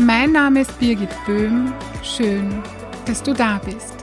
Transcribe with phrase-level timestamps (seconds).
[0.00, 1.74] Mein Name ist Birgit Böhm.
[2.02, 2.62] Schön,
[3.04, 3.94] dass du da bist.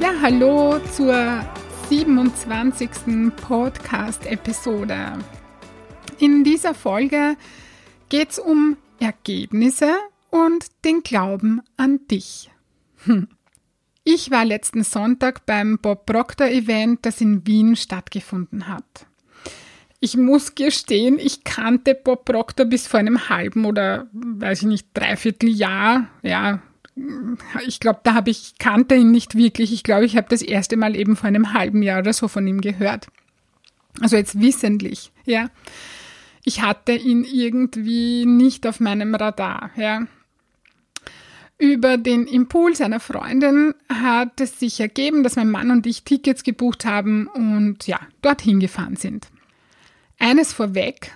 [0.00, 1.44] Ja, hallo zur
[1.88, 2.90] 27.
[3.36, 5.18] Podcast-Episode.
[6.18, 7.36] In dieser Folge
[8.08, 9.94] geht es um Ergebnisse
[10.30, 12.50] und den Glauben an dich.
[13.04, 13.28] Hm.
[14.02, 19.06] Ich war letzten Sonntag beim Bob Proctor Event, das in Wien stattgefunden hat.
[20.04, 24.88] Ich muss gestehen, ich kannte Bob Proctor bis vor einem halben oder, weiß ich nicht,
[24.94, 26.08] dreiviertel Jahr.
[26.24, 26.60] Ja,
[27.68, 29.72] ich glaube, da habe ich, kannte ihn nicht wirklich.
[29.72, 32.44] Ich glaube, ich habe das erste Mal eben vor einem halben Jahr oder so von
[32.48, 33.06] ihm gehört.
[34.00, 35.50] Also jetzt wissentlich, ja.
[36.42, 40.08] Ich hatte ihn irgendwie nicht auf meinem Radar, ja.
[41.58, 46.42] Über den Impuls einer Freundin hat es sich ergeben, dass mein Mann und ich Tickets
[46.42, 49.28] gebucht haben und ja, dorthin gefahren sind.
[50.22, 51.10] Eines vorweg,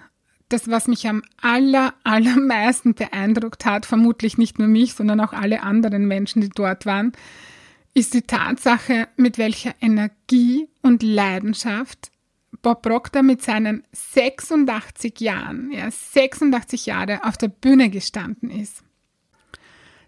[0.49, 5.63] das, was mich am aller, allermeisten beeindruckt hat, vermutlich nicht nur mich, sondern auch alle
[5.63, 7.13] anderen Menschen, die dort waren,
[7.95, 12.11] ist die Tatsache, mit welcher Energie und Leidenschaft
[12.63, 18.83] Bob Proctor mit seinen 86 Jahren, ja, 86 Jahre auf der Bühne gestanden ist.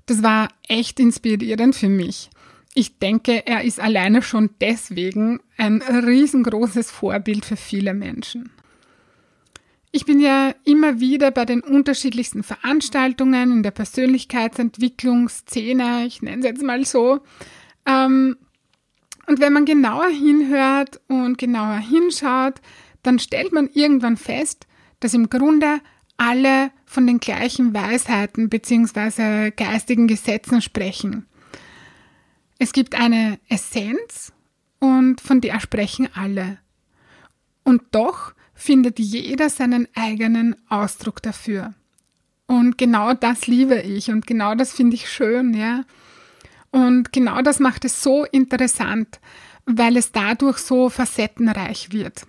[0.07, 2.31] Das war echt inspirierend für mich.
[2.75, 8.51] Ich denke, er ist alleine schon deswegen ein riesengroßes Vorbild für viele Menschen.
[9.91, 16.45] Ich bin ja immer wieder bei den unterschiedlichsten Veranstaltungen in der Persönlichkeitsentwicklungsszene, ich nenne es
[16.45, 17.21] jetzt mal so.
[17.87, 18.37] Ähm,
[19.27, 22.61] und wenn man genauer hinhört und genauer hinschaut,
[23.03, 24.67] dann stellt man irgendwann fest,
[25.01, 25.81] dass im Grunde
[26.19, 29.53] alle von den gleichen Weisheiten bzw.
[29.53, 31.27] geistigen Gesetzen sprechen.
[32.59, 34.33] Es gibt eine Essenz
[34.81, 36.59] und von der sprechen alle.
[37.65, 41.75] Und doch findet jeder seinen eigenen Ausdruck dafür.
[42.47, 45.85] Und genau das liebe ich und genau das finde ich schön, ja.
[46.73, 49.21] Und genau das macht es so interessant,
[49.65, 52.27] weil es dadurch so facettenreich wird.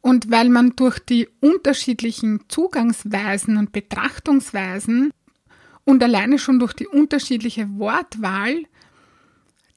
[0.00, 5.12] Und weil man durch die unterschiedlichen Zugangsweisen und Betrachtungsweisen
[5.84, 8.62] und alleine schon durch die unterschiedliche Wortwahl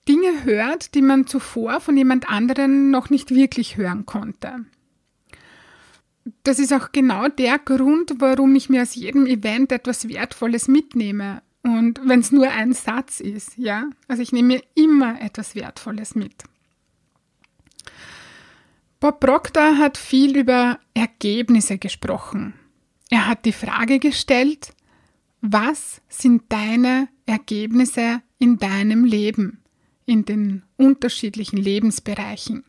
[0.07, 4.66] Dinge hört, die man zuvor von jemand anderen noch nicht wirklich hören konnte.
[6.44, 11.41] Das ist auch genau der Grund, warum ich mir aus jedem Event etwas Wertvolles mitnehme.
[11.63, 13.89] Und wenn es nur ein Satz ist, ja.
[14.07, 16.44] Also ich nehme mir immer etwas Wertvolles mit.
[19.00, 22.53] Bob Proctor hat viel über Ergebnisse gesprochen.
[23.09, 24.73] Er hat die Frage gestellt,
[25.41, 29.61] was sind deine Ergebnisse in deinem Leben?
[30.12, 32.66] In den unterschiedlichen Lebensbereichen.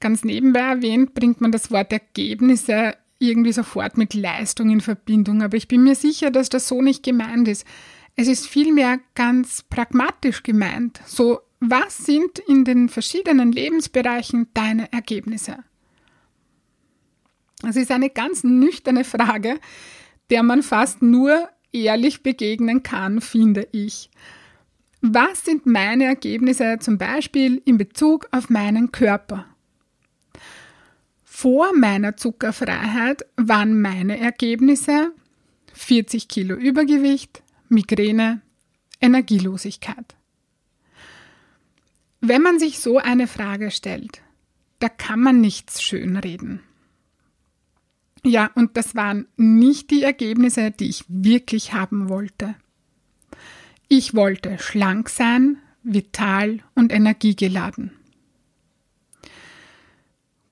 [0.00, 5.58] Ganz nebenbei erwähnt bringt man das Wort Ergebnisse irgendwie sofort mit Leistung in Verbindung, aber
[5.58, 7.66] ich bin mir sicher, dass das so nicht gemeint ist.
[8.14, 10.98] Es ist vielmehr ganz pragmatisch gemeint.
[11.04, 15.58] So, was sind in den verschiedenen Lebensbereichen deine Ergebnisse?
[17.60, 19.60] Das ist eine ganz nüchterne Frage,
[20.30, 24.10] der man fast nur ehrlich begegnen kann, finde ich.
[25.00, 29.46] Was sind meine Ergebnisse zum Beispiel in Bezug auf meinen Körper?
[31.24, 35.12] Vor meiner Zuckerfreiheit waren meine Ergebnisse
[35.74, 38.40] 40 Kilo Übergewicht, Migräne,
[39.00, 40.16] Energielosigkeit.
[42.20, 44.22] Wenn man sich so eine Frage stellt,
[44.78, 46.60] da kann man nichts schönreden.
[48.24, 52.56] Ja, und das waren nicht die Ergebnisse, die ich wirklich haben wollte.
[53.88, 57.92] Ich wollte schlank sein, vital und energiegeladen.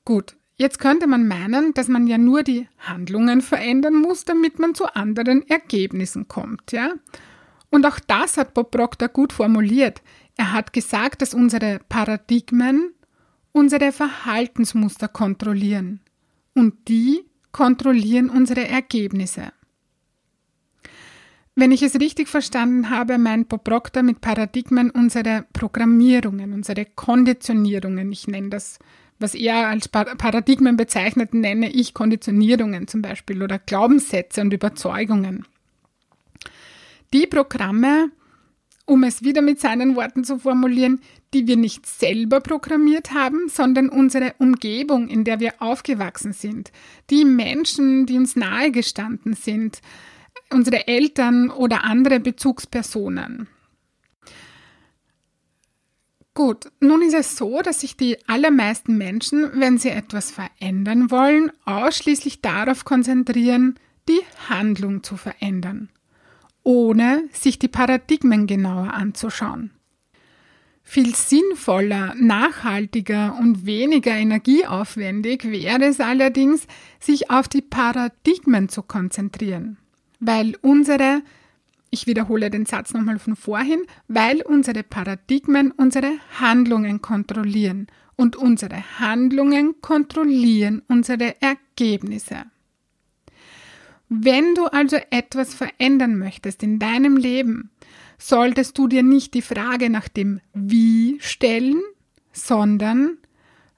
[0.05, 4.75] Gut, jetzt könnte man meinen, dass man ja nur die Handlungen verändern muss, damit man
[4.75, 6.93] zu anderen Ergebnissen kommt, ja?
[7.71, 10.03] Und auch das hat Bob Proctor gut formuliert.
[10.37, 12.95] Er hat gesagt, dass unsere Paradigmen
[13.55, 16.01] unsere Verhaltensmuster kontrollieren
[16.55, 19.53] und die kontrollieren unsere Ergebnisse.
[21.57, 28.11] Wenn ich es richtig verstanden habe, meint Bob Proctor mit Paradigmen unsere Programmierungen, unsere Konditionierungen.
[28.11, 28.79] Ich nenne das
[29.19, 35.47] was er als Paradigmen bezeichnet, nenne ich Konditionierungen zum Beispiel oder Glaubenssätze und Überzeugungen.
[37.13, 38.11] Die Programme,
[38.87, 41.01] um es wieder mit seinen Worten zu formulieren,
[41.33, 46.73] die wir nicht selber programmiert haben, sondern unsere Umgebung, in der wir aufgewachsen sind,
[47.11, 49.81] die Menschen, die uns nahegestanden sind,
[50.55, 53.49] unsere Eltern oder andere Bezugspersonen.
[56.33, 61.53] Gut, nun ist es so, dass sich die allermeisten Menschen, wenn sie etwas verändern wollen,
[61.65, 63.79] ausschließlich darauf konzentrieren,
[64.09, 65.91] die Handlung zu verändern,
[66.65, 69.71] ohne sich die Paradigmen genauer anzuschauen.
[70.83, 76.67] Viel sinnvoller, nachhaltiger und weniger energieaufwendig wäre es allerdings,
[77.01, 79.79] sich auf die Paradigmen zu konzentrieren,
[80.25, 81.23] weil unsere
[81.95, 86.11] ich wiederhole den Satz nochmal von vorhin, weil unsere Paradigmen unsere
[86.41, 87.87] Handlungen kontrollieren
[88.17, 92.47] und unsere Handlungen kontrollieren unsere Ergebnisse.
[94.09, 97.71] Wenn du also etwas verändern möchtest in deinem Leben,
[98.19, 101.81] solltest du dir nicht die Frage nach dem Wie stellen,
[102.33, 103.19] sondern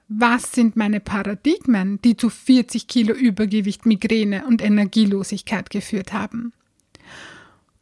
[0.09, 6.53] was sind meine Paradigmen, die zu 40 Kilo Übergewicht, Migräne und Energielosigkeit geführt haben?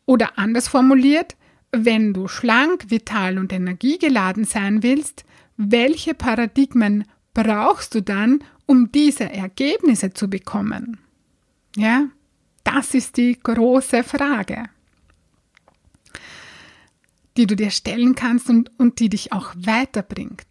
[0.05, 1.35] Oder anders formuliert,
[1.71, 5.25] wenn du schlank, vital und energiegeladen sein willst,
[5.57, 10.97] welche Paradigmen brauchst du dann, um diese Ergebnisse zu bekommen?
[11.75, 12.07] Ja,
[12.63, 14.63] das ist die große Frage,
[17.37, 20.45] die du dir stellen kannst und, und die dich auch weiterbringt.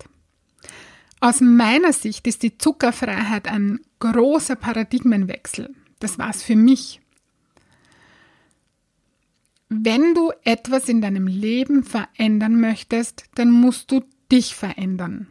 [1.24, 5.74] Aus meiner Sicht ist die Zuckerfreiheit ein großer Paradigmenwechsel.
[5.98, 7.00] Das war es für mich.
[9.70, 15.28] Wenn du etwas in deinem Leben verändern möchtest, dann musst du dich verändern.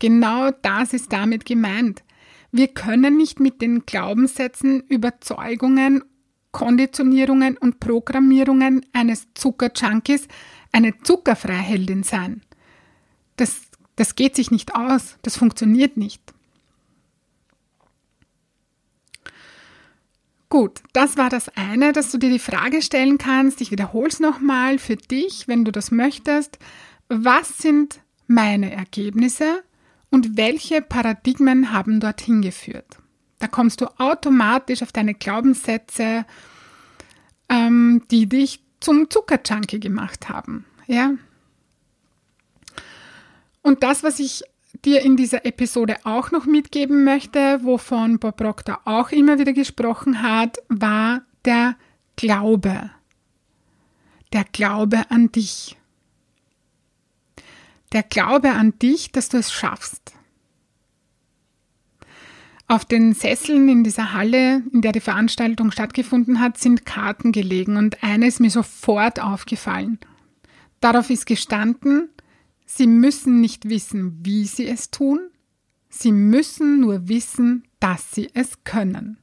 [0.00, 2.02] Genau das ist damit gemeint.
[2.50, 6.02] Wir können nicht mit den Glaubenssätzen, Überzeugungen,
[6.50, 10.26] Konditionierungen und Programmierungen eines Zuckerjunkies
[10.72, 12.42] eine Zuckerfreiheldin sein.
[13.36, 13.60] Das,
[13.96, 16.20] das geht sich nicht aus, das funktioniert nicht.
[20.52, 23.62] Gut, das war das eine, dass du dir die Frage stellen kannst.
[23.62, 26.58] Ich wiederhole es nochmal für dich, wenn du das möchtest.
[27.08, 29.62] Was sind meine Ergebnisse
[30.10, 32.98] und welche Paradigmen haben dorthin geführt?
[33.38, 36.26] Da kommst du automatisch auf deine Glaubenssätze,
[37.48, 40.66] ähm, die dich zum Zuckerjunkie gemacht haben.
[40.86, 41.12] Ja?
[43.62, 44.42] Und das, was ich
[44.84, 50.22] dir in dieser Episode auch noch mitgeben möchte, wovon Bob Proctor auch immer wieder gesprochen
[50.22, 51.76] hat, war der
[52.16, 52.90] Glaube.
[54.32, 55.76] Der Glaube an dich.
[57.92, 60.14] Der Glaube an dich, dass du es schaffst.
[62.66, 67.76] Auf den Sesseln in dieser Halle, in der die Veranstaltung stattgefunden hat, sind Karten gelegen
[67.76, 69.98] und eine ist mir sofort aufgefallen.
[70.80, 72.08] Darauf ist gestanden,
[72.74, 75.20] Sie müssen nicht wissen, wie Sie es tun,
[75.90, 79.18] Sie müssen nur wissen, dass Sie es können.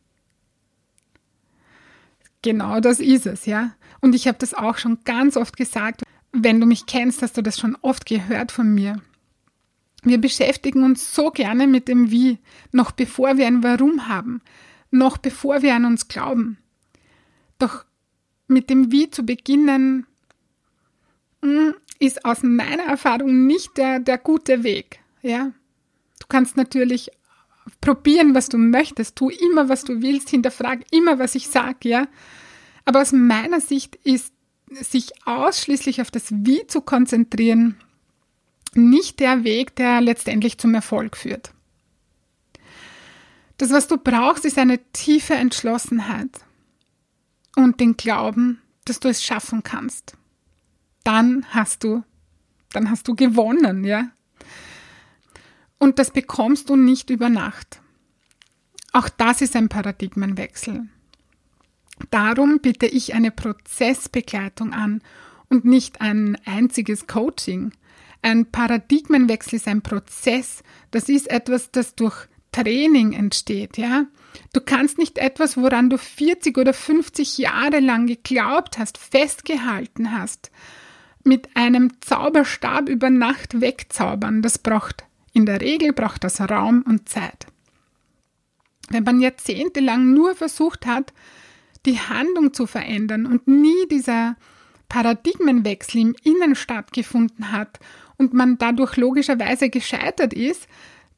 [2.44, 3.74] Genau das ist es, ja.
[4.01, 6.04] Und ich habe das auch schon ganz oft gesagt.
[6.31, 9.01] Wenn du mich kennst, hast du das schon oft gehört von mir.
[10.04, 12.38] Wir beschäftigen uns so gerne mit dem Wie,
[12.71, 14.44] noch bevor wir ein Warum haben,
[14.92, 16.59] noch bevor wir an uns glauben.
[17.57, 17.83] Doch
[18.47, 20.06] mit dem Wie zu beginnen,
[21.42, 25.00] hm, ist aus meiner Erfahrung nicht der, der gute Weg.
[25.22, 25.52] Ja,
[26.20, 27.12] du kannst natürlich
[27.82, 32.08] probieren, was du möchtest, tu immer, was du willst, hinterfrag immer, was ich sage, ja.
[32.86, 34.34] Aber aus meiner Sicht ist
[34.70, 37.78] sich ausschließlich auf das Wie zu konzentrieren
[38.76, 41.52] nicht der Weg, der letztendlich zum Erfolg führt.
[43.58, 46.30] Das, was du brauchst, ist eine tiefe Entschlossenheit
[47.56, 50.16] und den Glauben, dass du es schaffen kannst
[51.09, 52.04] dann hast du,
[52.71, 54.11] dann hast du gewonnen, ja.
[55.80, 57.81] Und das bekommst du nicht über Nacht.
[58.94, 60.87] Auch das ist ein Paradigmenwechsel.
[62.11, 65.01] Darum bitte ich eine Prozessbegleitung an
[65.49, 67.71] und nicht ein einziges Coaching.
[68.21, 70.61] Ein Paradigmenwechsel ist ein Prozess.
[70.92, 74.06] Das ist etwas, das durch Training entsteht, ja.
[74.54, 80.51] Du kannst nicht etwas, woran du 40 oder 50 Jahre lang geglaubt hast, festgehalten hast,
[81.23, 84.42] mit einem Zauberstab über Nacht wegzaubern.
[84.42, 87.47] Das braucht in der Regel braucht das Raum und Zeit.
[88.90, 91.14] Wenn man jahrzehntelang nur versucht hat,
[91.85, 94.35] die Handlung zu verändern und nie dieser
[94.90, 97.80] Paradigmenwechsel im Innen stattgefunden hat
[98.18, 100.68] und man dadurch logischerweise gescheitert ist,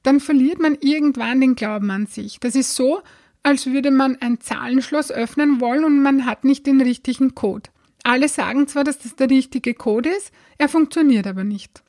[0.03, 2.39] dann verliert man irgendwann den Glauben an sich.
[2.39, 3.01] Das ist so,
[3.43, 7.69] als würde man ein Zahlenschloss öffnen wollen und man hat nicht den richtigen Code.
[8.03, 11.83] Alle sagen zwar, dass das der richtige Code ist, er funktioniert aber nicht.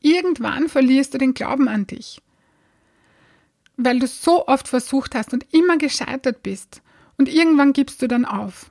[0.00, 2.22] Irgendwann verlierst du den Glauben an dich,
[3.76, 6.82] weil du so oft versucht hast und immer gescheitert bist
[7.18, 8.70] und irgendwann gibst du dann auf.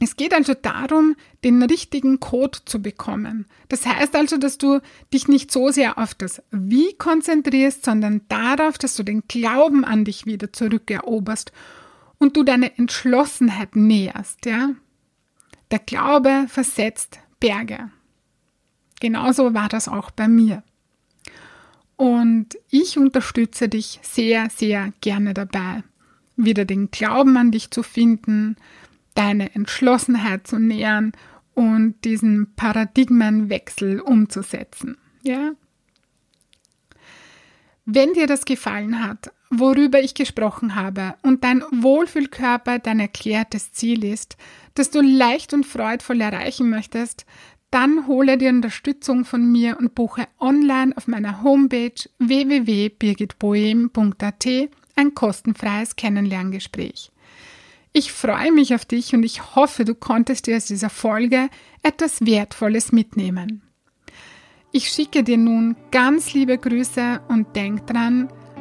[0.00, 1.14] Es geht also darum,
[1.44, 3.46] den richtigen Code zu bekommen.
[3.68, 4.80] Das heißt also, dass du
[5.12, 10.04] dich nicht so sehr auf das Wie konzentrierst, sondern darauf, dass du den Glauben an
[10.04, 11.52] dich wieder zurückeroberst
[12.22, 14.70] und du deine Entschlossenheit näherst, ja?
[15.72, 17.90] Der Glaube versetzt Berge.
[19.00, 20.62] Genauso war das auch bei mir.
[21.96, 25.82] Und ich unterstütze dich sehr, sehr gerne dabei,
[26.36, 28.54] wieder den Glauben an dich zu finden,
[29.14, 31.10] deine Entschlossenheit zu nähern
[31.54, 34.96] und diesen Paradigmenwechsel umzusetzen.
[35.24, 35.54] Ja?
[37.84, 44.04] Wenn dir das gefallen hat, worüber ich gesprochen habe und dein Wohlfühlkörper dein erklärtes Ziel
[44.04, 44.38] ist,
[44.74, 47.26] das du leicht und freudvoll erreichen möchtest,
[47.70, 54.46] dann hole dir Unterstützung von mir und buche online auf meiner Homepage www.birgitboehm.at
[54.94, 57.10] ein kostenfreies Kennenlerngespräch.
[57.94, 61.48] Ich freue mich auf dich und ich hoffe, du konntest dir aus dieser Folge
[61.82, 63.62] etwas Wertvolles mitnehmen.
[64.70, 68.32] Ich schicke dir nun ganz liebe Grüße und denk dran,